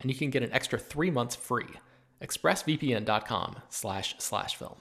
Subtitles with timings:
[0.00, 1.68] and you can get an extra three months free.
[2.22, 4.76] ExpressVPN.com slash slash film.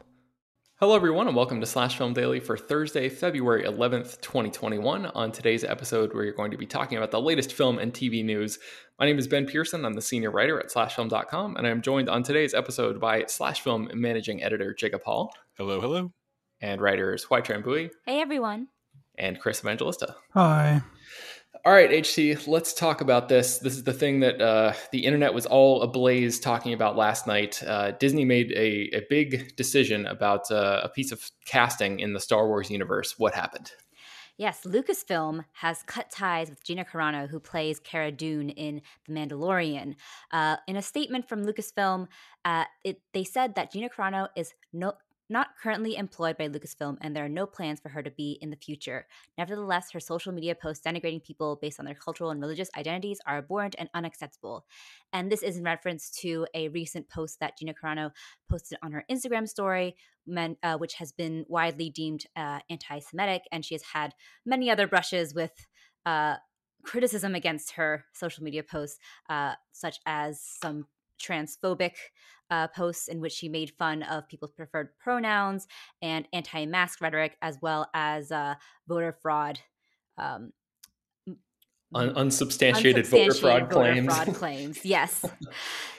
[0.80, 5.08] Hello, everyone, and welcome to Slash Film Daily for Thursday, February 11th, 2021.
[5.08, 8.59] On today's episode, we're going to be talking about the latest film and TV news.
[8.97, 9.84] My name is Ben Pearson.
[9.84, 13.90] I'm the senior writer at SlashFilm.com, and I'm joined on today's episode by Slash Film
[13.94, 15.34] managing editor Jacob Hall.
[15.58, 16.14] Hello, hello.
[16.62, 17.92] And writers Hoai Tran Bui.
[18.06, 18.70] Hey, everyone.
[19.17, 20.16] And Chris Evangelista.
[20.34, 20.81] Hi.
[21.65, 23.57] All right, HT, let's talk about this.
[23.57, 27.61] This is the thing that uh, the internet was all ablaze talking about last night.
[27.61, 32.19] Uh, Disney made a, a, big decision about uh, a piece of casting in the
[32.21, 33.19] Star Wars universe.
[33.19, 33.73] What happened?
[34.38, 39.95] Yes, Lucasfilm has cut ties with Gina Carano, who plays Cara Dune in The Mandalorian.
[40.31, 42.07] Uh, in a statement from Lucasfilm,
[42.45, 44.94] uh, it, they said that Gina Carano is no,
[45.29, 48.50] not currently employed by Lucasfilm, and there are no plans for her to be in
[48.50, 49.07] the future.
[49.38, 53.38] Nevertheless, her social media posts denigrating people based on their cultural and religious identities are
[53.38, 54.66] abhorrent and unacceptable.
[55.13, 58.12] And this is in reference to a recent post that Gina Carano
[58.50, 59.95] posted on her Instagram story,
[60.63, 64.13] uh, which has been widely deemed uh, anti Semitic, and she has had
[64.46, 65.51] many other brushes with.
[66.06, 66.35] Uh,
[66.81, 70.85] criticism against her social media posts, uh, such as some
[71.19, 71.94] transphobic
[72.50, 75.68] uh, posts in which she made fun of people's preferred pronouns
[76.02, 78.56] and anti mask rhetoric, as well as uh,
[78.88, 79.59] voter fraud.
[80.18, 80.52] Um,
[81.96, 84.16] Un- unsubstantiated, unsubstantiated, voter fraud voter claims.
[84.16, 85.25] Fraud claims, yes.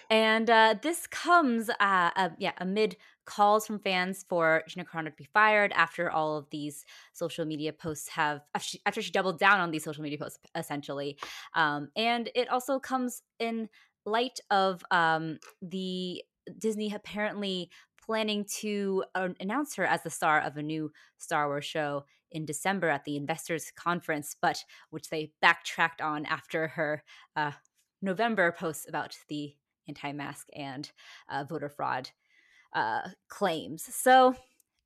[0.09, 5.28] and uh, this comes, uh, yeah, amid calls from fans for Gina Carano to be
[5.32, 9.60] fired after all of these social media posts have after she, after she doubled down
[9.60, 11.19] on these social media posts essentially,
[11.54, 13.69] um, and it also comes in
[14.04, 16.22] light of um, the
[16.58, 17.70] Disney apparently
[18.04, 22.44] planning to uh, announce her as the star of a new Star Wars show in
[22.44, 27.02] December at the investors conference, but which they backtracked on after her
[27.36, 27.52] uh,
[28.02, 29.54] November posts about the
[29.88, 30.90] anti-mask and
[31.28, 32.10] uh, voter fraud
[32.74, 33.82] uh, claims.
[33.94, 34.34] So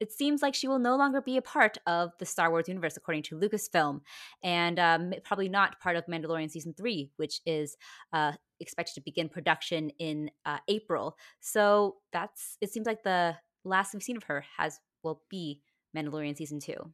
[0.01, 2.97] it seems like she will no longer be a part of the Star Wars universe,
[2.97, 4.01] according to Lucasfilm,
[4.43, 7.77] and um, probably not part of Mandalorian season three, which is
[8.13, 8.33] uh,
[8.65, 11.17] expected to begin production in uh, April.
[11.41, 12.73] So that's it.
[12.73, 15.61] Seems like the last we've seen of her has will be
[15.97, 16.93] Mandalorian season two.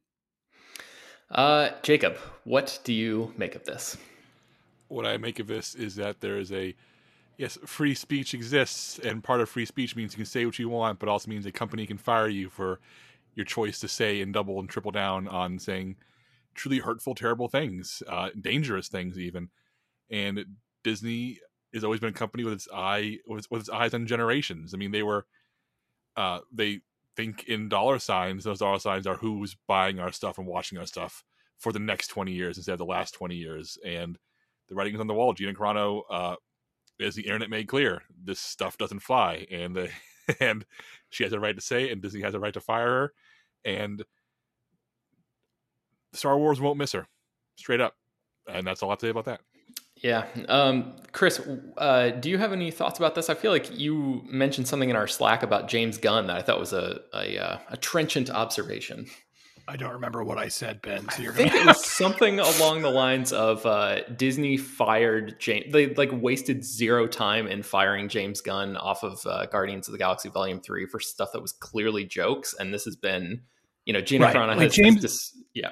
[1.31, 3.97] Uh, Jacob, what do you make of this?
[4.89, 6.75] What I make of this is that there is a
[7.37, 10.69] yes, free speech exists, and part of free speech means you can say what you
[10.69, 12.79] want, but also means a company can fire you for
[13.33, 15.95] your choice to say and double and triple down on saying
[16.53, 19.49] truly hurtful, terrible things, uh, dangerous things, even.
[20.09, 20.45] And
[20.83, 21.39] Disney
[21.73, 24.73] has always been a company with its eye with, with its eyes on generations.
[24.73, 25.25] I mean, they were
[26.17, 26.81] uh, they
[27.15, 28.43] think in dollar signs.
[28.43, 31.23] Those dollar signs are who's buying our stuff and watching our stuff
[31.57, 33.77] for the next twenty years instead of the last twenty years.
[33.85, 34.17] And
[34.67, 35.33] the writing is on the wall.
[35.33, 36.35] Gina Carano uh,
[36.99, 39.87] as the internet made clear, this stuff doesn't fly, and uh,
[40.39, 40.65] and
[41.09, 43.13] she has a right to say, and Disney has a right to fire her,
[43.65, 44.03] and
[46.13, 47.07] Star Wars won't miss her,
[47.55, 47.95] straight up,
[48.47, 49.41] and that's all I have to say about that.
[50.01, 51.39] Yeah, um, Chris,
[51.77, 53.29] uh, do you have any thoughts about this?
[53.29, 56.59] I feel like you mentioned something in our Slack about James Gunn that I thought
[56.59, 59.05] was a a, uh, a trenchant observation.
[59.67, 61.07] I don't remember what I said, Ben.
[61.09, 65.71] So you're I think it was something along the lines of uh, Disney fired James.
[65.71, 69.97] They like wasted zero time in firing James Gunn off of uh, Guardians of the
[69.99, 73.43] Galaxy Volume Three for stuff that was clearly jokes, and this has been,
[73.85, 74.35] you know, Gina right.
[74.35, 75.71] Carano like has, James, has Yeah.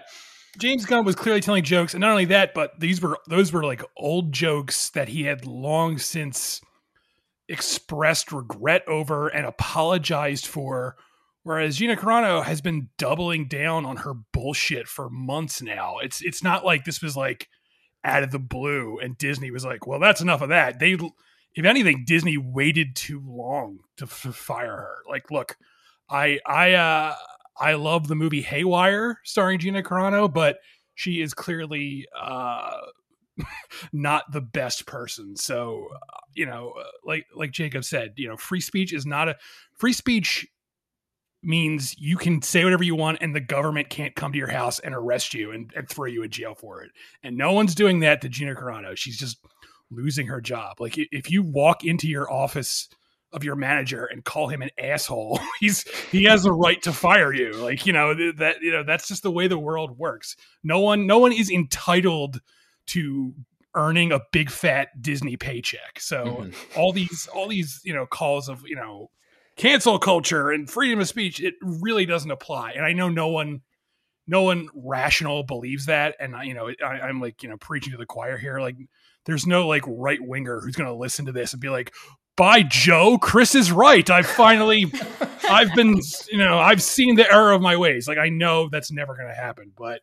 [0.60, 3.64] James Gunn was clearly telling jokes, and not only that, but these were those were
[3.64, 6.62] like old jokes that he had long since
[7.48, 10.96] expressed regret over and apologized for.
[11.44, 15.98] Whereas Gina Carano has been doubling down on her bullshit for months now.
[16.00, 17.48] It's it's not like this was like
[18.04, 20.98] out of the blue and Disney was like, "Well, that's enough of that." They
[21.56, 24.96] if anything Disney waited too long to f- fire her.
[25.10, 25.58] Like, look,
[26.10, 27.16] I I uh
[27.60, 30.60] I love the movie Haywire starring Gina Carano, but
[30.96, 32.72] she is clearly uh
[33.94, 35.36] not the best person.
[35.36, 39.30] So, uh, you know, uh, like like Jacob said, you know, free speech is not
[39.30, 39.38] a
[39.78, 40.48] free speech
[41.42, 44.80] means you can say whatever you want and the government can't come to your house
[44.80, 46.92] and arrest you and, and throw you in jail for it.
[47.24, 48.96] And no one's doing that to Gina Carano.
[48.98, 49.38] She's just
[49.90, 50.82] losing her job.
[50.82, 52.90] Like if you walk into your office
[53.32, 57.34] of your manager and call him an asshole, he's he has a right to fire
[57.34, 57.54] you.
[57.54, 60.36] Like, you know, that you know, that's just the way the world works.
[60.64, 62.42] No one no one is entitled
[62.88, 63.34] to
[63.76, 66.00] earning a big fat Disney paycheck.
[66.00, 66.80] So mm-hmm.
[66.80, 69.10] all these all these, you know, calls of, you know,
[69.60, 72.72] cancel culture and freedom of speech, it really doesn't apply.
[72.72, 73.62] And I know no one,
[74.26, 76.16] no one rational believes that.
[76.20, 78.60] And you know, I, am like, you know, preaching to the choir here.
[78.60, 78.78] Like,
[79.26, 81.94] there's no like right winger who's going to listen to this and be like,
[82.40, 84.10] by Joe, Chris is right.
[84.10, 84.90] I've finally,
[85.50, 86.00] I've been,
[86.32, 88.08] you know, I've seen the error of my ways.
[88.08, 90.00] Like, I know that's never going to happen, but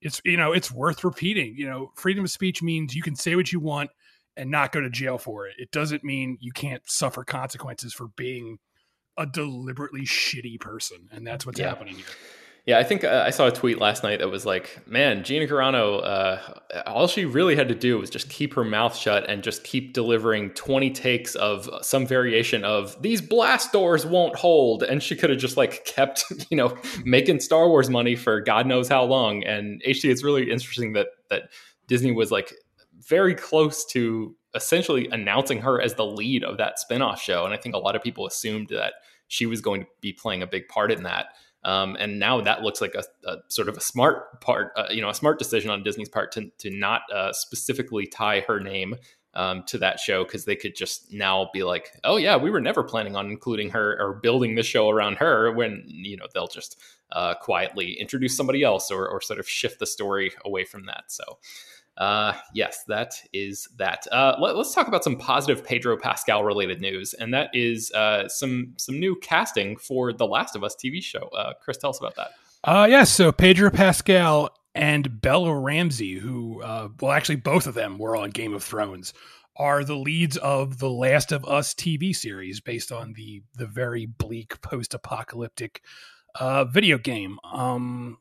[0.00, 1.56] it's, you know, it's worth repeating.
[1.56, 3.90] You know, freedom of speech means you can say what you want
[4.36, 5.54] and not go to jail for it.
[5.58, 8.60] It doesn't mean you can't suffer consequences for being
[9.18, 11.70] a deliberately shitty person, and that's what's yeah.
[11.70, 12.06] happening here.
[12.66, 15.46] Yeah, I think uh, I saw a tweet last night that was like, "Man, Gina
[15.46, 16.38] Carano, uh,
[16.86, 19.92] all she really had to do was just keep her mouth shut and just keep
[19.92, 25.28] delivering twenty takes of some variation of these blast doors won't hold," and she could
[25.28, 26.74] have just like kept, you know,
[27.04, 29.44] making Star Wars money for God knows how long.
[29.44, 31.50] And actually, it's really interesting that that
[31.86, 32.54] Disney was like
[33.06, 37.44] very close to essentially announcing her as the lead of that spinoff show.
[37.44, 38.94] And I think a lot of people assumed that
[39.28, 41.26] she was going to be playing a big part in that.
[41.64, 45.00] Um, and now that looks like a, a sort of a smart part, uh, you
[45.00, 48.96] know, a smart decision on Disney's part to, to not uh, specifically tie her name
[49.34, 52.60] um, to that show because they could just now be like, oh yeah, we were
[52.60, 55.52] never planning on including her or building the show around her.
[55.52, 56.78] When you know they'll just
[57.12, 61.04] uh, quietly introduce somebody else or, or sort of shift the story away from that.
[61.08, 61.24] So
[61.96, 64.06] uh, yes, that is that.
[64.10, 68.28] Uh, let, us talk about some positive Pedro Pascal related news, and that is uh,
[68.28, 71.28] some some new casting for the Last of Us TV show.
[71.28, 72.32] Uh, Chris, tell us about that.
[72.64, 77.98] Uh, yes, so Pedro Pascal and Bella Ramsey, who uh, well, actually both of them
[77.98, 79.14] were on Game of Thrones,
[79.56, 84.06] are the leads of the Last of Us TV series, based on the the very
[84.06, 85.80] bleak post apocalyptic
[86.34, 87.38] uh, video game.
[87.52, 88.18] Um,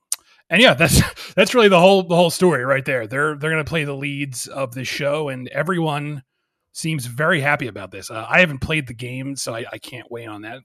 [0.50, 1.02] and yeah, that's
[1.36, 3.08] that's really the whole the whole story right there.
[3.08, 6.24] They're they're going to play the leads of the show, and everyone
[6.72, 8.10] seems very happy about this.
[8.10, 10.62] Uh, I haven't played the game, so I, I can't weigh on that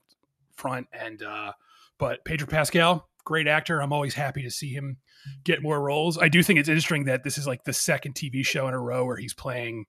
[0.55, 0.87] front.
[0.91, 1.53] And uh,
[1.97, 3.81] but Pedro Pascal, great actor.
[3.81, 4.97] I'm always happy to see him
[5.43, 6.17] get more roles.
[6.17, 8.79] I do think it's interesting that this is like the second TV show in a
[8.79, 9.85] row where he's playing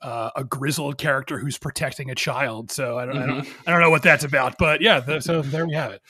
[0.00, 2.70] uh, a grizzled character who's protecting a child.
[2.70, 3.30] So I don't, mm-hmm.
[3.30, 5.00] I don't, I don't know what that's about, but yeah.
[5.00, 6.02] The, so there we have it.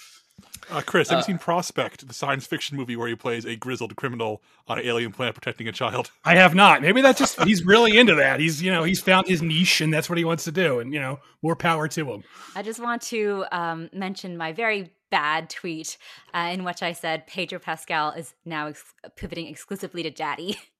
[0.71, 3.57] Uh, Chris, have uh, you seen Prospect, the science fiction movie where he plays a
[3.57, 6.11] grizzled criminal on an alien planet protecting a child?
[6.25, 6.83] I have not.
[6.83, 8.41] Maybe that's just he's really into that.
[8.41, 10.93] He's you know he's found his niche and that's what he wants to do, and
[10.93, 12.25] you know more power to him.
[12.55, 15.99] I just want to um, mention my very bad tweet
[16.35, 20.59] uh, in which I said Pedro Pascal is now ex- pivoting exclusively to daddy.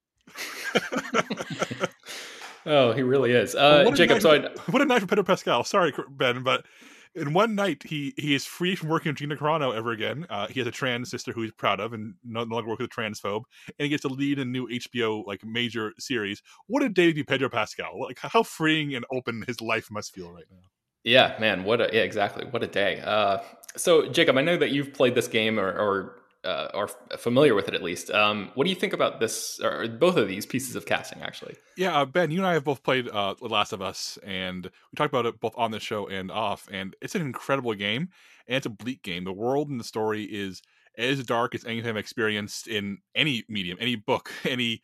[2.67, 3.55] oh, he really is.
[3.55, 5.65] Uh, well, Jacob, night, so I, what a night for Pedro Pascal.
[5.65, 6.65] Sorry, Ben, but
[7.15, 10.27] in one night he he is free from working with Gina Carano ever again.
[10.31, 12.81] Uh, he has a trans sister who he's proud of, and no, no longer works
[12.81, 13.43] with a transphobe.
[13.67, 16.43] And he gets to lead a new HBO like major series.
[16.67, 18.01] What a day to be Pedro Pascal!
[18.01, 20.69] Like how freeing and open his life must feel right now.
[21.05, 22.47] Yeah, man, what a yeah, exactly.
[22.47, 23.01] What a day.
[23.01, 23.39] Uh,
[23.77, 27.69] so Jacob, I know that you've played this game or, or uh, are familiar with
[27.69, 28.11] it at least.
[28.11, 31.23] Um, what do you think about this or both of these pieces of casting?
[31.23, 34.19] Actually, yeah, uh, Ben, you and I have both played uh, The Last of Us,
[34.25, 36.69] and we talked about it both on the show and off.
[36.71, 38.09] And it's an incredible game,
[38.47, 39.25] and it's a bleak game.
[39.25, 40.63] The world and the story is
[40.99, 44.83] as dark as anything I've experienced in any medium, any book, any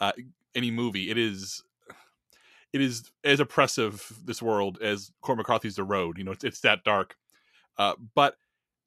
[0.00, 0.12] uh,
[0.54, 1.10] any movie.
[1.10, 1.62] It is
[2.72, 6.18] it is as oppressive this world as Cormac McCarthy's The Road.
[6.18, 7.16] You know, it's it's that dark.
[7.78, 8.36] Uh, but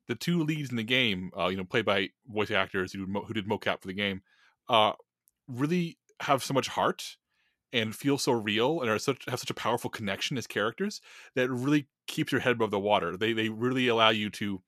[0.09, 3.31] the two leads in the game, uh, you know, played by voice actors who, who
[3.31, 4.23] did mocap for the game,
[4.67, 4.93] uh,
[5.47, 7.15] really have so much heart
[7.71, 10.99] and feel so real and are such have such a powerful connection as characters
[11.35, 13.15] that really keeps your head above the water.
[13.15, 14.63] They they really allow you to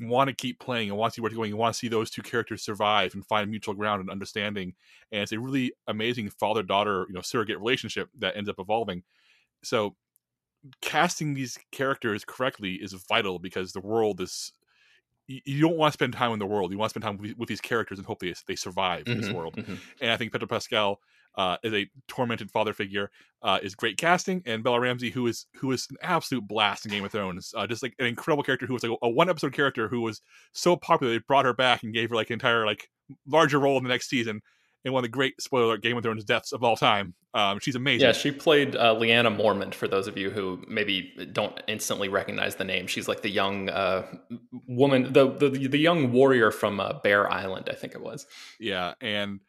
[0.00, 1.50] want to keep playing and want to see where it's going.
[1.50, 4.72] You want to see those two characters survive and find mutual ground and understanding.
[5.12, 9.02] And it's a really amazing father daughter, you know, surrogate relationship that ends up evolving.
[9.62, 9.94] So
[10.80, 14.54] casting these characters correctly is vital because the world is
[15.44, 16.72] you don't want to spend time in the world.
[16.72, 19.12] You want to spend time with, with these characters and hope they, they survive mm-hmm,
[19.12, 19.56] in this mm-hmm, world.
[19.56, 19.74] Mm-hmm.
[20.00, 21.00] And I think Pedro Pascal
[21.36, 23.10] uh, is a tormented father figure,
[23.42, 26.90] uh, is great casting, and Bella Ramsey, who is who is an absolute blast in
[26.90, 29.30] Game of Thrones, uh, just like an incredible character who was like a, a one
[29.30, 30.20] episode character who was
[30.52, 32.88] so popular they brought her back and gave her like an entire like
[33.26, 34.40] larger role in the next season
[34.84, 37.14] in one of the great spoiler alert, Game of Thrones deaths of all time.
[37.34, 38.06] Um, she's amazing.
[38.06, 39.74] Yeah, she played uh, Lyanna Mormont.
[39.74, 43.68] For those of you who maybe don't instantly recognize the name, she's like the young
[43.68, 44.06] uh,
[44.66, 48.26] woman, the, the the young warrior from uh, Bear Island, I think it was.
[48.58, 49.40] Yeah, and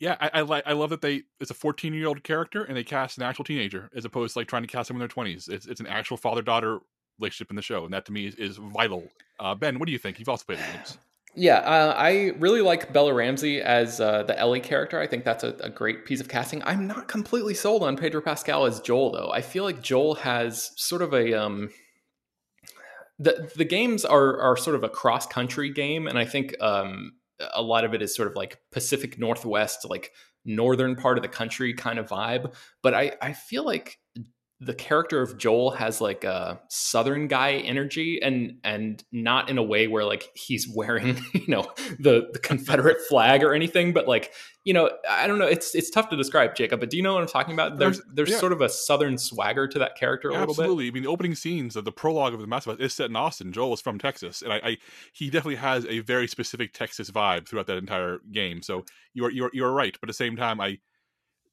[0.00, 2.76] yeah, I, I like I love that they it's a 14 year old character and
[2.76, 5.08] they cast an actual teenager as opposed to like trying to cast them in their
[5.08, 5.48] 20s.
[5.48, 6.80] It's it's an actual father daughter
[7.20, 9.04] relationship in the show, and that to me is, is vital.
[9.38, 10.18] Uh, ben, what do you think?
[10.18, 10.98] You've also played the games.
[11.34, 15.00] Yeah, uh, I really like Bella Ramsey as uh, the Ellie character.
[15.00, 16.62] I think that's a, a, great piece of casting.
[16.64, 19.30] I'm not completely sold on Pedro Pascal as Joel, though.
[19.32, 21.70] I feel like Joel has sort of a um,
[23.18, 27.12] the the games are are sort of a cross country game, and I think um,
[27.54, 30.12] a lot of it is sort of like Pacific Northwest, like
[30.44, 32.52] northern part of the country kind of vibe.
[32.82, 33.98] But I I feel like
[34.64, 39.62] the character of Joel has like a southern guy energy and and not in a
[39.62, 44.32] way where like he's wearing you know the the Confederate flag or anything but like
[44.64, 47.14] you know I don't know it's it's tough to describe Jacob but do you know
[47.14, 48.38] what I'm talking about there's there's yeah.
[48.38, 50.62] sort of a southern swagger to that character a Absolutely.
[50.62, 52.94] little bit I mean the opening scenes of the prologue of the Mass Effect is
[52.94, 54.76] set in Austin Joel is from Texas and I, I
[55.12, 59.50] he definitely has a very specific Texas vibe throughout that entire game so you're you're
[59.52, 60.78] you're right but at the same time I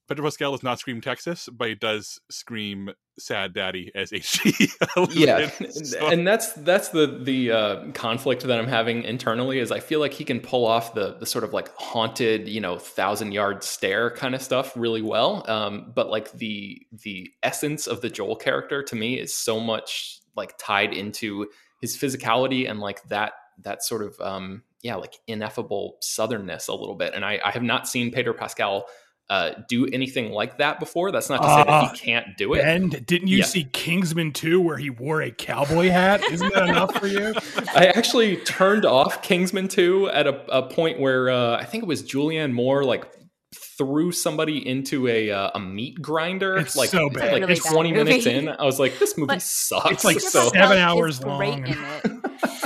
[0.10, 2.90] Pedro Pascal does not scream Texas, but it does scream
[3.20, 5.14] "Sad Daddy" as HT.
[5.14, 6.08] yeah, so.
[6.08, 9.60] and that's that's the the uh, conflict that I'm having internally.
[9.60, 12.60] Is I feel like he can pull off the the sort of like haunted, you
[12.60, 15.46] know, thousand yard stare kind of stuff really well.
[15.48, 20.22] Um, but like the the essence of the Joel character to me is so much
[20.36, 21.48] like tied into
[21.82, 26.96] his physicality and like that that sort of um, yeah like ineffable southernness a little
[26.96, 27.14] bit.
[27.14, 28.88] And I, I have not seen Pedro Pascal
[29.30, 31.12] uh, do anything like that before.
[31.12, 32.66] That's not to say uh, that he uh, can't do it.
[32.66, 33.46] And didn't you yeah.
[33.46, 36.24] see Kingsman 2 where he wore a cowboy hat?
[36.32, 37.36] Isn't that enough for you?
[37.76, 41.88] I actually turned off Kingsman 2 at a, a point where uh, I think it
[41.88, 43.06] was Julianne Moore like
[43.80, 46.58] threw somebody into a uh, a meat grinder.
[46.58, 47.32] It's like so bad.
[47.34, 49.90] Like really twenty bad minutes in, I was like, this movie but sucks.
[49.90, 50.50] It's like so.
[50.50, 51.66] seven hours long.
[51.66, 52.20] In it.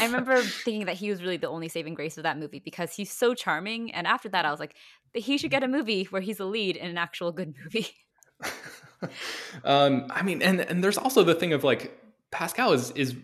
[0.04, 2.94] I remember thinking that he was really the only saving grace of that movie because
[2.94, 3.92] he's so charming.
[3.92, 4.76] And after that, I was like,
[5.14, 7.88] he should get a movie where he's a lead in an actual good movie.
[9.64, 11.98] um, I mean, and and there's also the thing of like
[12.32, 13.16] Pascal is is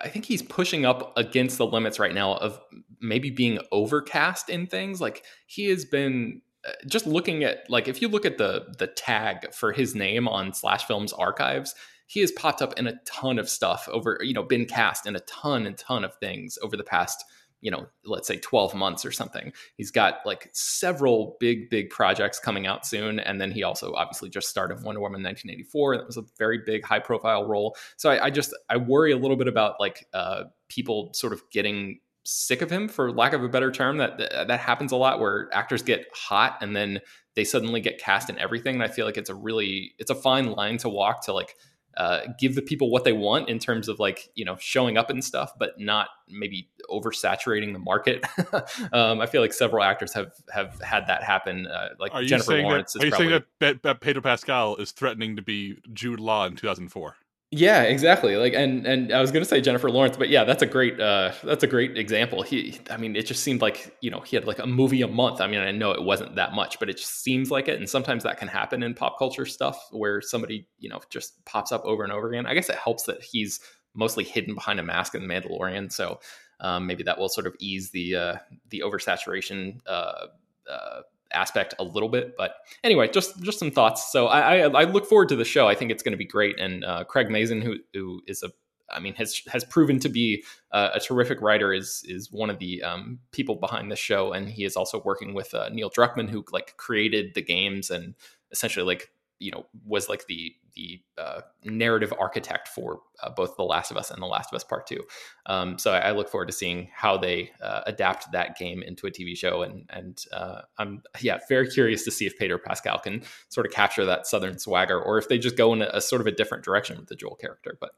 [0.00, 2.60] I think he's pushing up against the limits right now of
[3.00, 5.00] maybe being overcast in things.
[5.00, 6.40] Like he has been
[6.86, 10.52] just looking at like if you look at the the tag for his name on
[10.52, 11.74] Slash Films archives,
[12.12, 15.16] he has popped up in a ton of stuff over, you know, been cast in
[15.16, 17.24] a ton and ton of things over the past,
[17.62, 19.50] you know, let's say 12 months or something.
[19.78, 23.18] He's got like several big, big projects coming out soon.
[23.18, 25.96] And then he also obviously just started Wonder Woman 1984.
[25.96, 27.76] That was a very big, high profile role.
[27.96, 31.42] So I, I just, I worry a little bit about like uh, people sort of
[31.50, 35.18] getting sick of him for lack of a better term that that happens a lot
[35.18, 37.00] where actors get hot and then
[37.34, 40.14] they suddenly get cast in everything and i feel like it's a really it's a
[40.14, 41.56] fine line to walk to like
[41.96, 45.10] uh, give the people what they want in terms of like you know showing up
[45.10, 48.24] and stuff, but not maybe oversaturating the market.
[48.92, 51.66] um, I feel like several actors have have had that happen.
[51.66, 52.94] Uh, like are Jennifer Lawrence.
[52.94, 56.46] That, are you probably, saying that, that Pedro Pascal is threatening to be Jude Law
[56.46, 57.16] in 2004?
[57.54, 58.36] Yeah, exactly.
[58.36, 61.32] Like, and and I was gonna say Jennifer Lawrence, but yeah, that's a great uh,
[61.44, 62.40] that's a great example.
[62.42, 65.06] He, I mean, it just seemed like you know he had like a movie a
[65.08, 65.38] month.
[65.42, 67.78] I mean, I know it wasn't that much, but it just seems like it.
[67.78, 71.72] And sometimes that can happen in pop culture stuff where somebody you know just pops
[71.72, 72.46] up over and over again.
[72.46, 73.60] I guess it helps that he's
[73.94, 76.20] mostly hidden behind a mask in the Mandalorian, so
[76.60, 78.36] um, maybe that will sort of ease the uh,
[78.70, 80.28] the oversaturation uh,
[80.70, 81.02] uh,
[81.34, 82.34] aspect a little bit.
[82.36, 84.12] But anyway, just just some thoughts.
[84.12, 85.68] So I I, I look forward to the show.
[85.68, 86.58] I think it's going to be great.
[86.58, 88.50] And uh, Craig Mazin, who who is a
[88.92, 91.72] I mean, has has proven to be uh, a terrific writer.
[91.72, 95.34] is is one of the um, people behind the show, and he is also working
[95.34, 98.14] with uh, Neil Druckmann, who like created the games and
[98.50, 103.62] essentially like you know was like the the uh, narrative architect for uh, both The
[103.62, 105.00] Last of Us and The Last of Us Part Two.
[105.46, 109.06] Um, so I, I, look forward to seeing how they uh, adapt that game into
[109.06, 112.98] a TV show, and and uh, I'm yeah very curious to see if Pedro Pascal
[112.98, 116.00] can sort of capture that Southern swagger, or if they just go in a, a
[116.00, 117.76] sort of a different direction with the Joel character.
[117.78, 117.90] But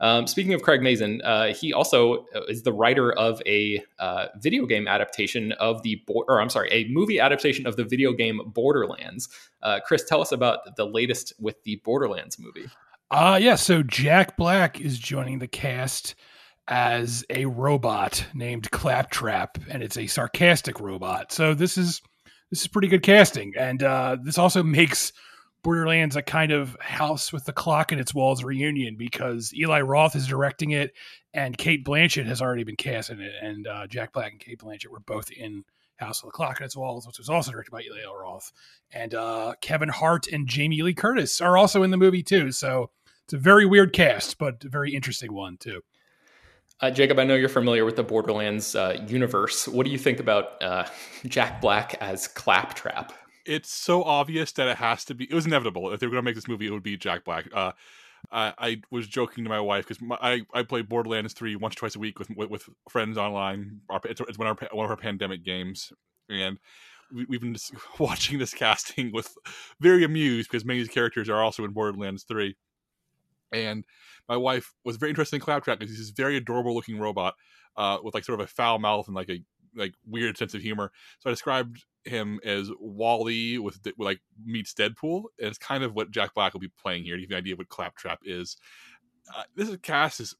[0.00, 4.66] um, speaking of Craig Mazin, uh, he also is the writer of a uh, video
[4.66, 9.28] game adaptation of the or I'm sorry, a movie adaptation of the video game Borderlands.
[9.84, 12.68] Chris, tell us about the latest with the Borderlands movie.
[13.10, 16.14] Uh yeah, so Jack Black is joining the cast
[16.68, 21.32] as a robot named Claptrap, and it's a sarcastic robot.
[21.32, 22.02] So this is
[22.50, 25.12] this is pretty good casting, and uh, this also makes
[25.62, 30.14] Borderlands a kind of house with the clock in its walls reunion because Eli Roth
[30.14, 30.92] is directing it,
[31.34, 34.60] and Cate Blanchett has already been cast in it, and uh, Jack Black and Cate
[34.60, 35.64] Blanchett were both in
[35.98, 38.52] House of the Clock in its walls, which was also directed by Eli Roth,
[38.92, 42.52] and uh, Kevin Hart and Jamie Lee Curtis are also in the movie too.
[42.52, 42.90] So
[43.24, 45.82] it's a very weird cast, but a very interesting one too.
[46.80, 49.66] Uh, Jacob, I know you're familiar with the Borderlands uh, universe.
[49.66, 50.86] What do you think about uh,
[51.26, 53.12] Jack Black as Claptrap?
[53.44, 55.24] It's so obvious that it has to be.
[55.24, 55.92] It was inevitable.
[55.92, 57.46] If they were going to make this movie, it would be Jack Black.
[58.30, 61.78] I, I, was joking to my wife because I, I play Borderlands 3 once or
[61.78, 63.80] twice a week with with, with friends online.
[64.04, 65.92] It's, it's one, of our, one of our pandemic games.
[66.28, 66.58] And
[67.10, 67.56] we, have been
[67.98, 69.34] watching this casting with
[69.80, 72.54] very amused because many of these characters are also in Borderlands 3
[73.52, 73.84] and
[74.28, 77.34] my wife was very interested in Claptrap because he's this very adorable looking robot
[77.76, 79.42] uh, with like sort of a foul mouth and like a
[79.74, 80.90] like weird sense of humor.
[81.20, 86.10] So I described him as WALL-E with, like meets Deadpool, and it's kind of what
[86.10, 88.56] Jack Black will be playing here give you an idea of what Claptrap is.
[89.36, 90.34] Uh, this cast is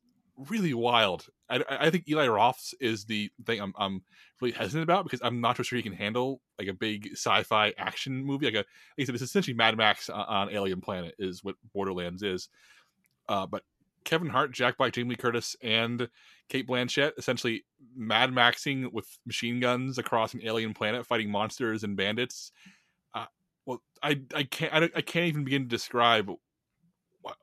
[0.49, 1.27] really wild.
[1.51, 4.03] I, I think Eli Roth's is the thing I'm, I'm
[4.41, 8.25] really hesitant about because I'm not sure he can handle like a big sci-fi action
[8.25, 8.47] movie.
[8.47, 8.67] Like a, like
[9.01, 12.49] I said, it's essentially Mad Max on, on Alien Planet is what Borderlands is.
[13.29, 13.63] Uh, but
[14.05, 16.09] Kevin Hart, Jack Black, Jamie Lee Curtis, and
[16.49, 17.65] Cate Blanchett essentially
[17.95, 22.53] Mad Maxing with machine guns across an alien planet, fighting monsters and bandits.
[23.15, 23.27] Uh,
[23.67, 26.31] well, I I can't I, I, can't even begin to describe
[27.23, 27.37] what,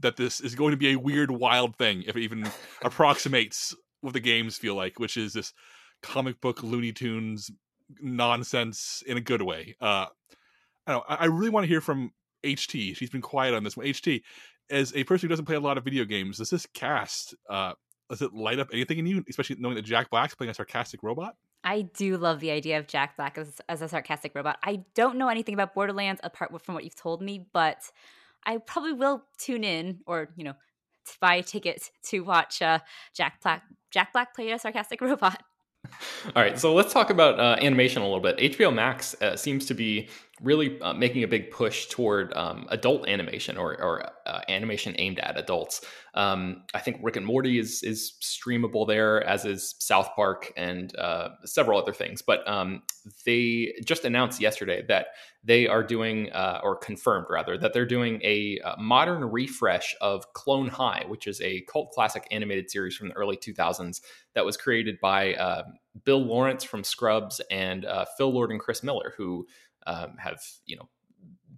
[0.00, 2.48] that this is going to be a weird, wild thing if it even
[2.82, 5.52] approximates what the games feel like, which is this
[6.02, 7.50] comic book Looney Tunes
[8.00, 9.76] nonsense in a good way.
[9.80, 10.06] Uh,
[10.86, 11.16] I don't know.
[11.16, 12.12] I really want to hear from
[12.44, 12.96] HT.
[12.96, 13.86] She's been quiet on this one.
[13.86, 14.22] HT,
[14.70, 17.72] as a person who doesn't play a lot of video games, does this cast uh,
[18.10, 21.02] does it light up anything in you, especially knowing that Jack Black's playing a sarcastic
[21.02, 21.36] robot?
[21.62, 24.58] I do love the idea of Jack Black as, as a sarcastic robot.
[24.62, 27.82] I don't know anything about Borderlands apart from what you've told me, but
[28.44, 30.54] I probably will tune in or you know
[31.20, 32.80] buy a ticket to watch uh,
[33.14, 35.42] Jack Black Jack Black play a sarcastic robot.
[36.36, 38.36] All right, so let's talk about uh, animation a little bit.
[38.36, 40.08] HBO Max uh, seems to be
[40.42, 45.18] really uh, making a big push toward um, adult animation or, or uh, animation aimed
[45.18, 45.82] at adults.
[46.14, 50.96] Um, I think Rick and Morty is is streamable there, as is South Park and
[50.96, 52.22] uh, several other things.
[52.22, 52.82] But um,
[53.26, 55.08] they just announced yesterday that
[55.44, 60.32] they are doing, uh, or confirmed rather, that they're doing a, uh, modern refresh of
[60.34, 64.00] Clone High, which is a cult classic animated series from the early 2000s
[64.34, 65.62] that was created by uh,
[66.04, 69.46] Bill Lawrence from Scrubs and Phil Lord and Chris Miller, who
[69.86, 70.88] um, have you know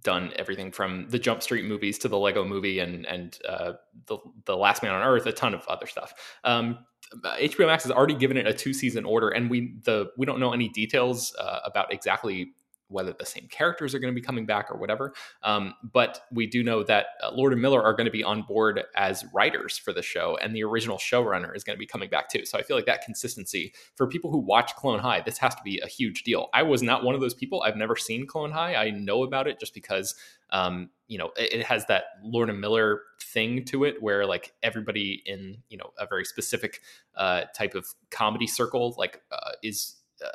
[0.03, 3.73] done everything from the Jump Street movies to the Lego Movie and and uh,
[4.07, 6.13] the the Last Man on Earth, a ton of other stuff.
[6.43, 6.79] Um,
[7.23, 10.39] HBO Max has already given it a two season order, and we the we don't
[10.39, 12.53] know any details uh, about exactly
[12.93, 15.13] whether the same characters are going to be coming back or whatever.
[15.41, 18.43] Um, but we do know that uh, Lord and Miller are going to be on
[18.43, 22.09] board as writers for the show, and the original showrunner is going to be coming
[22.09, 22.45] back too.
[22.45, 25.63] So I feel like that consistency for people who watch Clone High, this has to
[25.63, 26.49] be a huge deal.
[26.53, 27.63] I was not one of those people.
[27.63, 28.75] I've never seen Clone High.
[28.75, 30.15] I know about it just because.
[30.49, 35.23] Um, you know, it, has that Lord and Miller thing to it, where like everybody
[35.25, 36.81] in you know a very specific
[37.15, 40.29] uh, type of comedy circle like uh, is uh,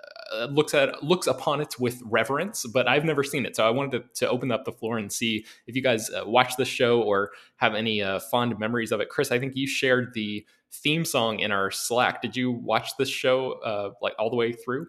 [0.51, 3.57] looks at looks upon it with reverence, but I've never seen it.
[3.57, 6.23] So I wanted to, to open up the floor and see if you guys uh,
[6.27, 9.09] watch this show or have any uh, fond memories of it.
[9.09, 12.23] Chris, I think you shared the theme song in our Slack.
[12.23, 14.89] Did you watch this show uh, like all the way through?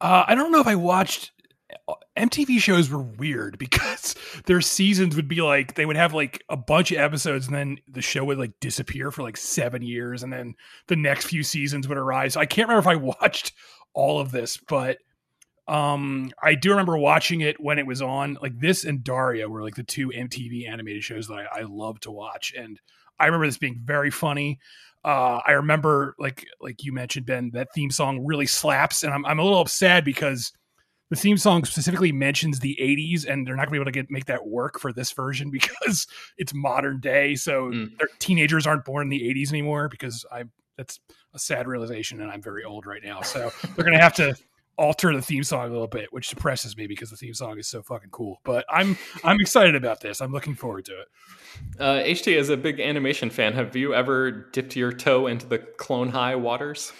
[0.00, 1.32] Uh, I don't know if I watched.
[2.18, 4.14] MTV shows were weird because
[4.44, 7.78] their seasons would be like they would have like a bunch of episodes and then
[7.88, 10.54] the show would like disappear for like seven years and then
[10.88, 12.36] the next few seasons would arise.
[12.36, 13.52] I can't remember if I watched
[13.94, 14.98] all of this, but
[15.68, 18.36] um I do remember watching it when it was on.
[18.42, 22.00] Like this and Daria were like the two MTV animated shows that I, I love
[22.00, 22.52] to watch.
[22.56, 22.80] And
[23.20, 24.58] I remember this being very funny.
[25.04, 29.24] Uh, I remember like like you mentioned, Ben, that theme song really slaps, and I'm
[29.24, 30.52] I'm a little upset because
[31.10, 33.92] the theme song specifically mentions the 80s, and they're not going to be able to
[33.92, 36.06] get make that work for this version because
[36.38, 37.34] it's modern day.
[37.36, 37.98] So Mm.
[37.98, 40.44] their teenagers aren't born in the 80s anymore because I
[40.76, 41.00] that's
[41.34, 43.22] a sad realization, and I'm very old right now.
[43.22, 44.34] So they're to have to
[44.78, 47.68] alter the theme song a little bit, which depresses me because the theme song is
[47.68, 48.40] so fucking cool.
[48.44, 50.20] But I'm I'm excited about this.
[50.20, 51.08] I'm looking forward to it.
[51.78, 55.58] Uh, HT, is a big animation fan, have you ever dipped your toe into the
[55.58, 56.92] Clone High waters?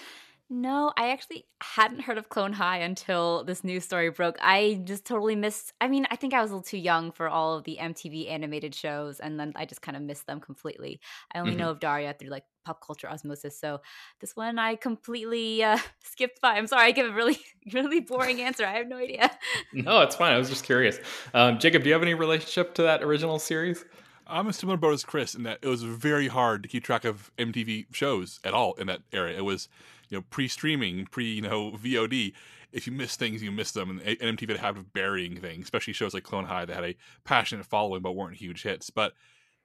[0.55, 4.37] No, I actually hadn't heard of Clone High until this news story broke.
[4.39, 5.73] I just totally missed.
[5.81, 8.29] I mean, I think I was a little too young for all of the MTV
[8.29, 11.01] animated shows, and then I just kind of missed them completely.
[11.35, 11.59] I only Mhm.
[11.59, 13.59] know of Daria through like pop culture osmosis.
[13.59, 13.81] So
[14.21, 16.59] this one I completely uh, skipped by.
[16.59, 17.39] I'm sorry, I give a really,
[17.73, 18.67] really boring answer.
[18.67, 19.31] I have no idea.
[19.73, 20.35] No, it's fine.
[20.35, 20.99] I was just curious.
[21.33, 23.87] Um, Jacob, do you have any relationship to that original series?
[24.27, 27.07] I'm a similar boat as Chris in that it was very hard to keep track
[27.07, 29.33] of MTV shows at all in that era.
[29.33, 29.69] It was,
[30.13, 32.35] you know, pre-streaming, pre, you know, VOD.
[32.71, 35.37] If you miss things, you miss them, and, and MTV had a habit of burying
[35.37, 38.91] things, especially shows like Clone High that had a passionate following but weren't huge hits.
[38.91, 39.15] But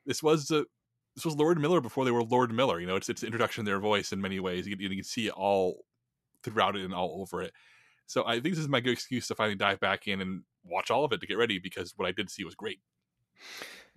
[0.05, 0.63] this was uh,
[1.15, 2.79] this was Lord Miller before they were Lord Miller.
[2.79, 4.65] You know, it's it's introduction to their voice in many ways.
[4.65, 5.83] You can, you can see it all
[6.43, 7.51] throughout it and all over it.
[8.05, 10.89] So I think this is my good excuse to finally dive back in and watch
[10.89, 12.79] all of it to get ready because what I did see was great.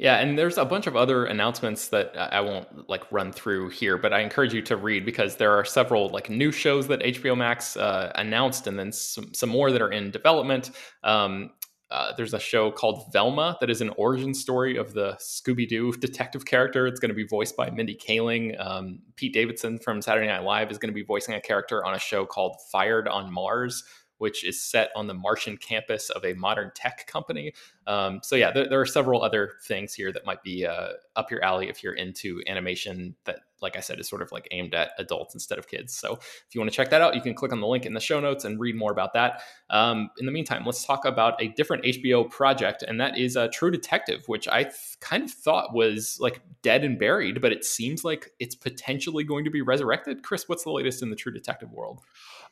[0.01, 3.99] Yeah, and there's a bunch of other announcements that I won't like run through here,
[3.99, 7.37] but I encourage you to read because there are several like new shows that HBO
[7.37, 10.71] Max uh, announced, and then some some more that are in development.
[11.05, 11.51] Um,
[11.91, 15.93] uh, there's a show called Velma that is an origin story of the Scooby Doo
[15.93, 16.87] detective character.
[16.87, 18.59] It's going to be voiced by Mindy Kaling.
[18.59, 21.93] Um, Pete Davidson from Saturday Night Live is going to be voicing a character on
[21.93, 23.85] a show called Fired on Mars,
[24.21, 27.55] which is set on the Martian campus of a modern tech company.
[27.87, 31.31] Um, so yeah, there, there, are several other things here that might be uh, up
[31.31, 34.75] your alley if you're into animation that, like I said, is sort of like aimed
[34.75, 35.95] at adults instead of kids.
[35.95, 37.95] So if you want to check that out, you can click on the link in
[37.95, 39.41] the show notes and read more about that.
[39.71, 43.49] Um, in the meantime, let's talk about a different HBO project, and that is uh,
[43.53, 47.65] True Detective, which I th- kind of thought was like dead and buried, but it
[47.65, 50.23] seems like it's potentially going to be resurrected.
[50.23, 52.03] Chris, what's the latest in the True Detective world?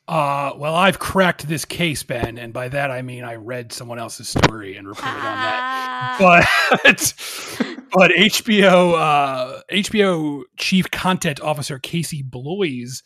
[0.08, 3.98] Uh, well, I've cracked this case, Ben, and by that I mean I read someone
[3.98, 6.16] else's story and reported on that.
[6.18, 6.46] But
[7.92, 13.02] but HBO uh, HBO Chief Content Officer Casey Bloys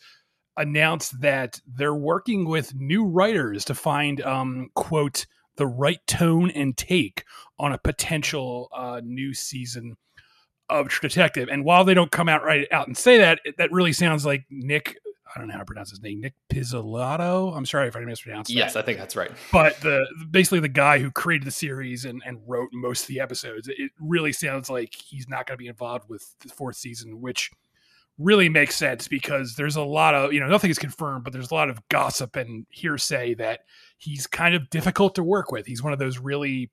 [0.55, 5.25] announced that they're working with new writers to find um, quote
[5.57, 7.25] the right tone and take
[7.59, 9.97] on a potential uh, new season
[10.69, 11.49] of Detective.
[11.51, 14.45] And while they don't come out right out and say that, that really sounds like
[14.49, 14.97] Nick
[15.35, 17.55] I don't know how to pronounce his name, Nick Pizzolatto.
[17.55, 18.55] I'm sorry if I mispronounced that.
[18.55, 19.31] Yes, I think that's right.
[19.51, 23.19] But the basically the guy who created the series and, and wrote most of the
[23.19, 27.19] episodes, it really sounds like he's not going to be involved with the fourth season,
[27.19, 27.51] which
[28.19, 31.51] really makes sense because there's a lot of you know nothing is confirmed, but there's
[31.51, 33.61] a lot of gossip and hearsay that
[33.97, 35.65] he's kind of difficult to work with.
[35.65, 36.69] He's one of those really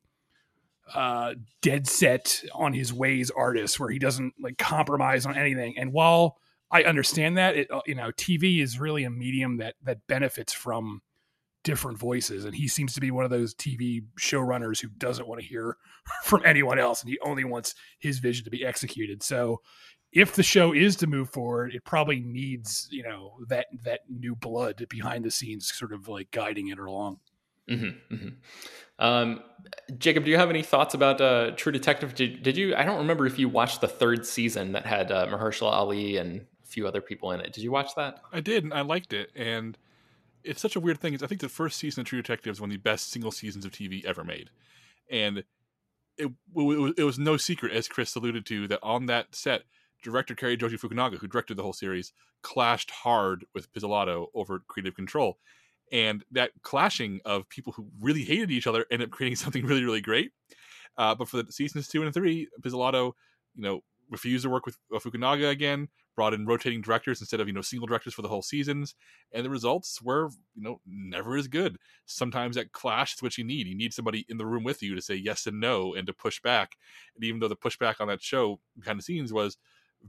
[0.94, 5.92] uh dead set on his ways artists where he doesn't like compromise on anything and
[5.92, 6.36] while
[6.70, 10.52] I understand that it uh, you know TV is really a medium that that benefits
[10.52, 11.02] from
[11.62, 15.40] different voices and he seems to be one of those TV showrunners who doesn't want
[15.40, 15.76] to hear
[16.24, 19.22] from anyone else and he only wants his vision to be executed.
[19.22, 19.60] So
[20.12, 24.34] if the show is to move forward, it probably needs, you know, that that new
[24.34, 27.18] blood behind the scenes sort of like guiding it along.
[27.68, 28.28] Mm-hmm, mm-hmm.
[28.98, 29.40] Um,
[29.96, 32.14] Jacob, do you have any thoughts about uh, True Detective?
[32.14, 32.74] Did, did, you?
[32.74, 36.46] I don't remember if you watched the third season that had uh, Mahershala Ali and
[36.70, 37.52] few other people in it.
[37.52, 38.22] Did you watch that?
[38.32, 39.30] I did, and I liked it.
[39.34, 39.76] And
[40.44, 41.14] it's such a weird thing.
[41.14, 43.64] I think the first season of True Detective is one of the best single seasons
[43.64, 44.50] of TV ever made,
[45.10, 45.44] and
[46.20, 46.30] it,
[46.96, 49.62] it, was, no secret, as Chris alluded to, that on that set,
[50.02, 54.94] director Cary Joji Fukunaga, who directed the whole series, clashed hard with Pizzolatto over creative
[54.94, 55.38] control.
[55.92, 59.84] And that clashing of people who really hated each other ended up creating something really,
[59.84, 60.32] really great.
[60.96, 63.12] Uh, but for the seasons two and three, Pizzolatto,
[63.54, 63.80] you know,
[64.10, 67.60] refused to work with uh, Fukunaga again, brought in rotating directors instead of you know
[67.60, 68.94] single directors for the whole seasons,
[69.32, 71.76] and the results were you know never as good.
[72.06, 73.66] Sometimes that clash is what you need.
[73.66, 76.12] You need somebody in the room with you to say yes and no and to
[76.12, 76.76] push back.
[77.14, 79.56] And even though the pushback on that show behind the scenes was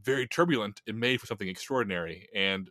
[0.04, 2.30] very turbulent, it made for something extraordinary.
[2.36, 2.70] And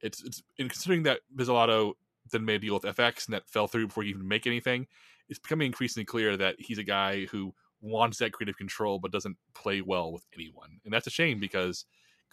[0.00, 1.94] it's it's in considering that Pizzolatto
[2.30, 4.86] then made a deal with FX and that fell through before he even make anything.
[5.28, 9.36] It's becoming increasingly clear that he's a guy who wants that creative control but doesn't
[9.54, 11.84] play well with anyone, and that's a shame because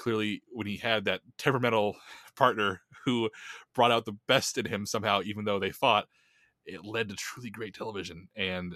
[0.02, 1.96] clearly when he had that temperamental
[2.36, 3.30] partner who
[3.76, 6.08] brought out the best in him somehow, even though they fought,
[6.66, 8.28] it led to truly great television.
[8.36, 8.74] And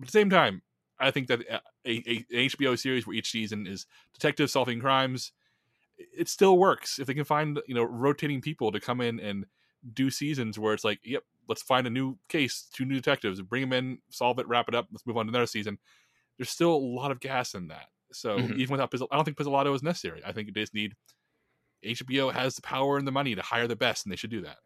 [0.00, 0.62] at the same time,
[1.00, 4.80] I think that uh, a, a, an HBO series where each season is detectives solving
[4.80, 5.32] crimes,
[5.96, 9.44] it still works if they can find you know rotating people to come in and
[9.92, 13.62] do seasons where it's like, yep, let's find a new case, two new detectives, bring
[13.62, 15.78] them in, solve it, wrap it up, let's move on to another season.
[16.36, 17.86] There's still a lot of gas in that.
[18.12, 18.56] So Mhm.
[18.58, 20.22] even without Pizzol- I don't think Pizzolatto is necessary.
[20.24, 20.94] I think they just need
[21.84, 24.40] HBO has the power and the money to hire the best, and they should do
[24.42, 24.56] that.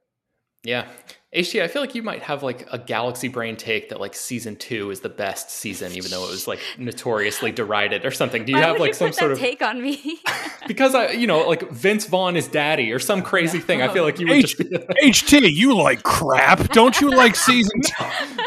[0.64, 0.86] Yeah.
[1.34, 4.54] HT, I feel like you might have like a galaxy brain take that like season
[4.54, 8.44] two is the best season, even though it was like notoriously derided or something.
[8.44, 10.20] Do you Why have would like you some put sort that of take on me?
[10.68, 13.82] because I, you know, like Vince Vaughn is daddy or some crazy thing.
[13.82, 16.68] I feel like you would H- just be HT, you like crap.
[16.68, 18.04] Don't you like season two?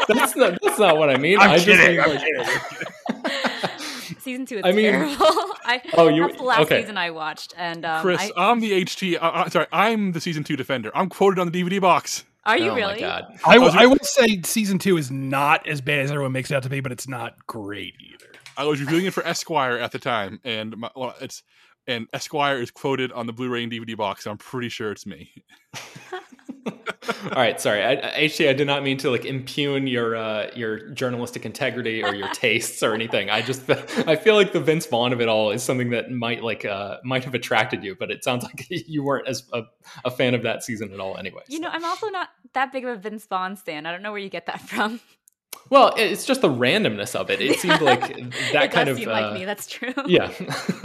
[0.14, 1.38] that's not that's not what I mean.
[1.38, 2.88] I'm I just kidding, mean, I'm like-
[4.26, 5.16] season two is I mean- terrible.
[5.64, 6.82] I, Oh, you- that's the last okay.
[6.82, 9.16] season I watched, and um, Chris, I, I, am the HT.
[9.16, 10.90] Uh, uh, sorry, I'm the season two defender.
[10.94, 12.24] I'm quoted on the DVD box.
[12.44, 12.82] are you really?
[12.82, 13.00] oh really?
[13.02, 13.24] my god.
[13.44, 16.50] I, I was I will say season two is not as bad as everyone makes
[16.50, 18.32] it out to be, but it's not great either.
[18.56, 21.42] I was reviewing it for Esquire at the time, and my, well, it's
[21.88, 24.24] and Esquire is quoted on the Blu-ray and DVD box.
[24.24, 25.32] So I'm pretty sure it's me.
[26.66, 26.72] All
[27.36, 27.82] right, sorry.
[27.82, 32.02] I, I- HT, I did not mean to like impugn your uh, your journalistic integrity
[32.02, 33.30] or your tastes or anything.
[33.30, 36.42] I just I feel like the Vince Vaughn of it all is something that might
[36.42, 39.62] like uh, might have attracted you, but it sounds like you weren't as a,
[40.04, 41.42] a fan of that season at all, anyway.
[41.48, 41.62] You so.
[41.62, 43.86] know, I'm also not that big of a Vince Vaughn stan.
[43.86, 45.00] I don't know where you get that from.
[45.68, 47.40] Well, it's just the randomness of it.
[47.40, 48.00] It seemed like
[48.52, 49.44] that it kind of seem uh, like me.
[49.44, 49.92] That's true.
[50.06, 50.32] yeah.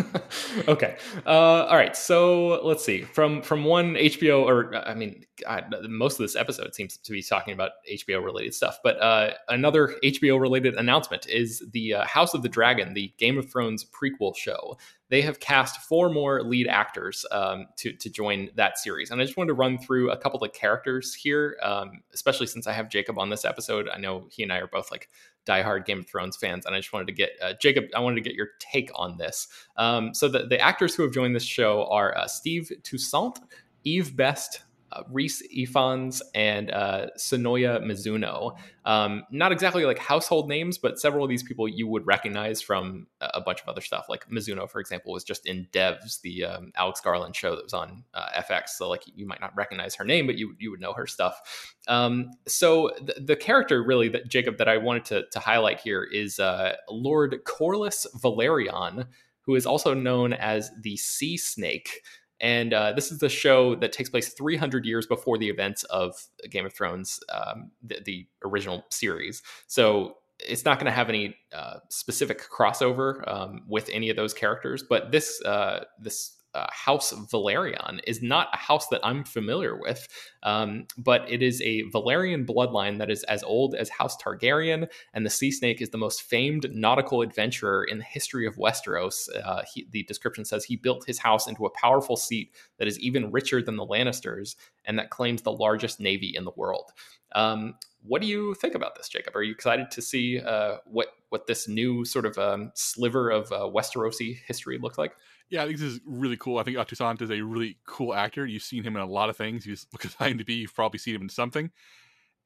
[0.68, 0.98] okay.
[1.26, 1.30] Uh,
[1.66, 1.96] all right.
[1.96, 3.04] So let's see.
[3.04, 7.22] From from one HBO, or I mean, God, most of this episode seems to be
[7.22, 8.80] talking about HBO related stuff.
[8.84, 13.38] But uh, another HBO related announcement is the uh, House of the Dragon, the Game
[13.38, 14.78] of Thrones prequel show.
[15.12, 19.26] They have cast four more lead actors um, to to join that series, and I
[19.26, 22.88] just wanted to run through a couple of characters here, um, especially since I have
[22.88, 23.89] Jacob on this episode.
[23.93, 25.10] I know he and I are both like
[25.45, 27.88] diehard Game of Thrones fans, and I just wanted to get uh, Jacob.
[27.93, 29.50] I wanted to get your take on this.
[29.76, 33.38] Um, so the the actors who have joined this show are uh, Steve Toussaint,
[33.84, 34.62] Eve Best.
[34.91, 38.58] Uh, Rhys Ifans and uh, Sonoya Mizuno.
[38.86, 43.08] Um, not exactly like household names, but several of these people you would recognize from
[43.21, 44.08] a bunch of other stuff.
[44.10, 47.73] Like Mizuno, for example, was just in Devs, the um, Alex Garland show that was
[47.73, 48.69] on uh, FX.
[48.69, 51.75] So like you might not recognize her name, but you you would know her stuff.
[51.88, 56.04] Um, so the, the character really that Jacob that I wanted to, to highlight here
[56.04, 59.08] is uh, Lord Corlys Velaryon,
[59.41, 62.01] who is also known as the Sea Snake.
[62.41, 66.27] And uh, this is the show that takes place 300 years before the events of
[66.49, 69.43] Game of Thrones, um, the, the original series.
[69.67, 74.34] So it's not going to have any uh, specific crossover um, with any of those
[74.34, 74.84] characters.
[74.84, 80.08] But this uh, this uh, House Velaryon is not a house that I'm familiar with,
[80.44, 85.26] um, but it is a Velaryon bloodline that is as old as House Targaryen, and
[85.26, 89.30] the Sea Snake is the most famed nautical adventurer in the history of Westeros.
[89.44, 93.00] Uh, he, the description says he built his house into a powerful seat that is
[93.00, 96.92] even richer than the Lannisters, and that claims the largest navy in the world.
[97.34, 99.36] Um, what do you think about this, Jacob?
[99.36, 103.52] Are you excited to see uh, what what this new sort of um, sliver of
[103.52, 105.14] uh, Westerosi history looks like?
[105.52, 106.58] Yeah, I think this is really cool.
[106.58, 108.46] I think Toussaint is a really cool actor.
[108.46, 109.66] You've seen him in a lot of things.
[109.66, 111.70] You look at IMDb, you've probably seen him in something.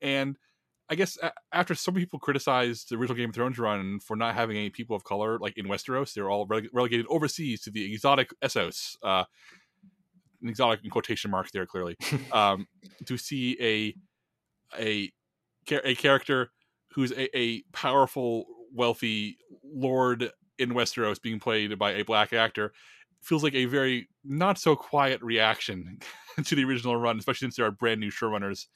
[0.01, 0.37] And
[0.89, 4.15] I guess a- after so many people criticized the original Game of Thrones run for
[4.15, 7.69] not having any people of color, like in Westeros, they're all rele- relegated overseas to
[7.71, 9.25] the exotic Essos, uh,
[10.41, 11.95] an exotic in quotation marks there clearly,
[12.31, 12.67] um,
[13.05, 13.95] to see a
[14.79, 15.11] a
[15.71, 16.51] a character
[16.93, 22.73] who's a, a powerful, wealthy lord in Westeros being played by a black actor
[23.21, 25.99] feels like a very not so quiet reaction
[26.45, 28.67] to the original run, especially since there are brand new showrunners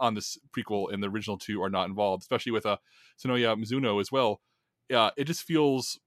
[0.00, 2.76] on this prequel and the original two are not involved, especially with uh,
[3.22, 4.40] Sonoya Mizuno as well.
[4.88, 5.98] Yeah, it just feels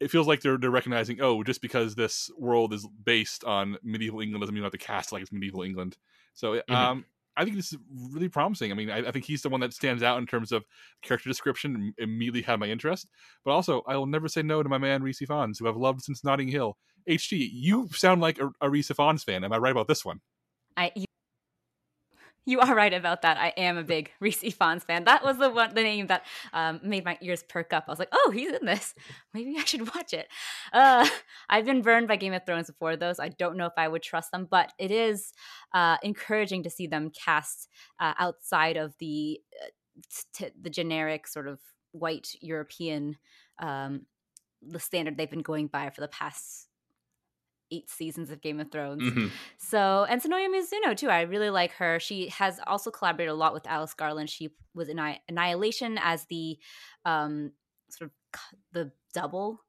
[0.00, 4.20] it feels like they're they're recognizing oh just because this world is based on medieval
[4.20, 5.96] England doesn't mean you have to cast like it's medieval England.
[6.34, 6.74] So Mhm.
[6.74, 7.04] um,
[7.36, 7.78] I think this is
[8.12, 8.70] really promising.
[8.70, 10.64] I mean, I, I think he's the one that stands out in terms of
[11.02, 11.94] character description.
[11.98, 13.08] Immediately had my interest,
[13.44, 16.02] but also I will never say no to my man Rhys Ifans, who I've loved
[16.02, 16.76] since Notting Hill.
[17.08, 19.44] HT, you sound like a, a Rhys Ifans fan.
[19.44, 20.20] Am I right about this one?
[20.76, 20.92] I
[22.44, 23.36] you, are right about that.
[23.36, 25.04] I am a big Rhys Ifans fan.
[25.04, 27.84] That was the one the name that um, made my ears perk up.
[27.86, 28.94] I was like, oh, he's in this.
[29.34, 30.28] Maybe I should watch it.
[30.72, 31.08] Uh,
[31.48, 33.20] I've been burned by Game of Thrones before, those.
[33.20, 35.32] I don't know if I would trust them, but it is
[35.74, 37.68] uh, encouraging to see them cast
[38.00, 39.68] uh, outside of the uh,
[40.32, 41.60] t- the generic sort of
[41.92, 43.16] white European
[43.58, 44.06] um,
[44.62, 46.68] the standard they've been going by for the past
[47.72, 49.02] eight seasons of Game of Thrones.
[49.02, 49.30] Mhm.
[49.58, 51.08] So, and Sonoya Mizuno too.
[51.08, 51.98] I really like her.
[51.98, 54.28] She has also collaborated a lot with Alex Garland.
[54.30, 56.58] She was in Anni- Annihilation as the
[57.04, 57.52] um,
[57.90, 58.40] sort of
[58.72, 59.62] the double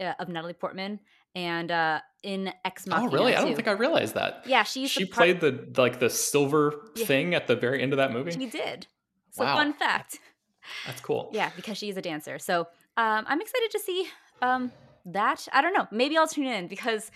[0.00, 0.98] uh, of Natalie Portman,
[1.34, 3.08] and uh, in Ex Machina.
[3.08, 3.36] Oh, really?
[3.36, 4.42] I don't think I realized that.
[4.46, 7.06] Yeah, she's she the played the like the silver Yeah.
[7.06, 8.32] thing at the very end of that movie.
[8.32, 8.86] She did.
[9.30, 9.54] So Wow.
[9.56, 10.18] fun fact.
[10.86, 11.30] That's cool.
[11.32, 12.38] Yeah, because she's a dancer.
[12.38, 12.60] So
[12.96, 14.06] um, I'm excited to see
[14.42, 14.70] um,
[15.06, 15.46] that.
[15.52, 15.86] I don't know.
[15.90, 17.10] Maybe I'll tune in because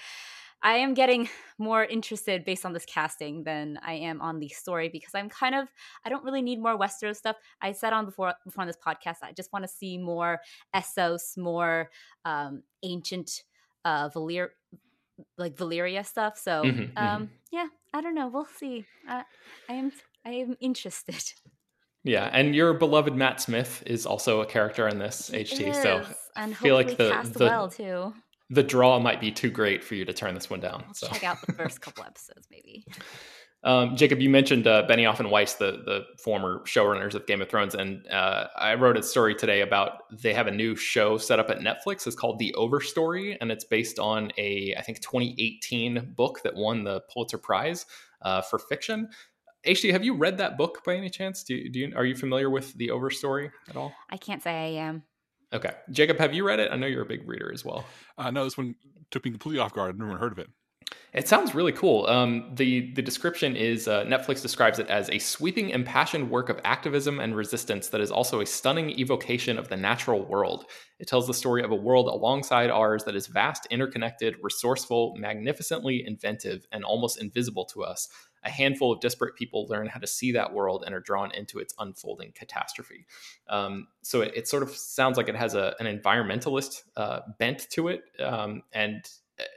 [0.63, 4.89] I am getting more interested based on this casting than I am on the story
[4.89, 5.69] because I'm kind of
[6.05, 7.37] I don't really need more Westeros stuff.
[7.61, 10.41] I said on before before on this podcast I just want to see more
[10.75, 11.91] Essos, more
[12.25, 13.43] um, ancient
[13.85, 14.49] uh, Valyr
[15.39, 16.39] like Valyria stuff.
[16.39, 16.99] So Mhm, mhm.
[17.03, 18.29] um, yeah, I don't know.
[18.29, 18.85] We'll see.
[19.09, 19.23] Uh,
[19.69, 19.93] I am
[20.25, 21.23] I am interested.
[22.07, 25.75] Yeah, and your beloved Matt Smith is also a character in this HT.
[25.83, 26.05] So
[26.37, 28.15] and I feel like the cast the, well too.
[28.49, 30.85] the draw might be too great for you to turn this one down.
[30.87, 32.87] I'll So check out the first couple episodes, maybe.
[33.65, 37.49] Um, Jacob, you mentioned uh, Benioff and Weiss, the the former showrunners of Game of
[37.49, 41.41] Thrones, and uh, I wrote a story today about they have a new show set
[41.41, 42.07] up at Netflix.
[42.07, 46.85] It's called The Overstory, and it's based on a I think 2018 book that won
[46.85, 47.87] the Pulitzer Prize
[48.23, 49.09] uh, for fiction.
[49.67, 51.43] HT, have you read that book by any chance?
[51.43, 53.93] Do you, do you are you familiar with The Overstory at all?
[54.09, 55.03] I can't say I am.
[55.53, 56.73] Okay, Jacob, have you read it?
[56.73, 57.85] I know you're a big reader as well.
[58.19, 58.75] Uh, no, this one
[59.11, 59.91] took me completely off guard.
[59.91, 60.49] I've never heard of it.
[61.17, 62.07] It sounds really cool.
[62.09, 66.61] Um, the the description is uh, Netflix describes it as a sweeping, impassioned work of
[66.63, 70.67] activism and resistance that is also a stunning evocation of the natural world.
[70.99, 76.05] It tells the story of a world alongside ours that is vast, interconnected, resourceful, magnificently
[76.07, 78.11] inventive, and almost invisible to us.
[78.45, 81.59] A handful of disparate people learn how to see that world and are drawn into
[81.59, 83.07] its unfolding catastrophe.
[83.49, 87.67] Um, so it, it sort of sounds like it has a, an environmentalist uh, bent
[87.71, 89.03] to it, um, and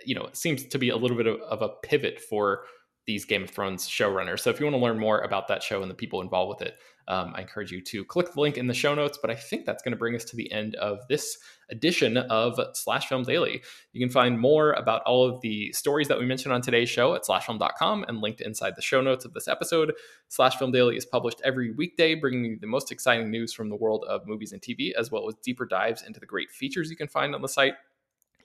[0.05, 2.63] you know, it seems to be a little bit of, of a pivot for
[3.05, 4.41] these Game of Thrones showrunners.
[4.41, 6.67] So if you want to learn more about that show and the people involved with
[6.67, 9.17] it, um, I encourage you to click the link in the show notes.
[9.19, 11.39] But I think that's going to bring us to the end of this
[11.71, 13.63] edition of Slash Film Daily.
[13.93, 17.15] You can find more about all of the stories that we mentioned on today's show
[17.15, 19.93] at slashfilm.com and linked inside the show notes of this episode.
[20.27, 23.75] Slash Film Daily is published every weekday, bringing you the most exciting news from the
[23.75, 26.95] world of movies and TV, as well as deeper dives into the great features you
[26.95, 27.73] can find on the site.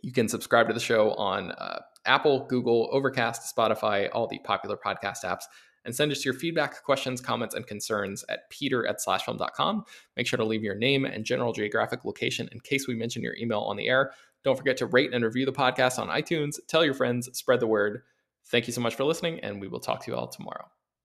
[0.04, 4.76] You can subscribe to the show on uh, Apple, Google, Overcast, Spotify, all the popular
[4.76, 5.44] podcast apps,
[5.86, 9.82] and send us your feedback, questions, comments, and concerns at peter at slashfilm.com.
[10.18, 13.34] Make sure to leave your name and general geographic location in case we mention your
[13.38, 14.12] email on the air.
[14.42, 16.60] Don't forget to rate and review the podcast on iTunes.
[16.68, 18.02] Tell your friends, spread the word.
[18.48, 20.66] Thank you so much for listening, and we will talk to you all tomorrow.